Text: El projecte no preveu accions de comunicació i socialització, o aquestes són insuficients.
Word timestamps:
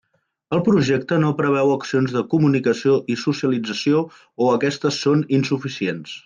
El 0.55 0.61
projecte 0.67 1.17
no 1.23 1.29
preveu 1.41 1.73
accions 1.73 2.15
de 2.15 2.23
comunicació 2.31 2.95
i 3.17 3.19
socialització, 3.25 4.03
o 4.47 4.49
aquestes 4.57 4.99
són 5.05 5.23
insuficients. 5.41 6.19